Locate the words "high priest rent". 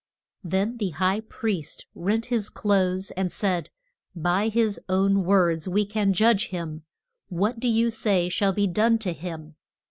0.97-2.25